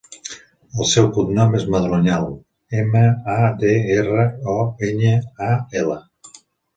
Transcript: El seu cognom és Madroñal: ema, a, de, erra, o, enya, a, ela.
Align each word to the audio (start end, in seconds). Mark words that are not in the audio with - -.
El 0.83 0.87
seu 0.91 1.09
cognom 1.17 1.51
és 1.57 1.65
Madroñal: 1.75 2.25
ema, 2.83 3.03
a, 3.33 3.35
de, 3.65 3.73
erra, 3.97 4.23
o, 4.55 4.57
enya, 4.89 5.13
a, 5.49 5.51
ela. 5.83 5.99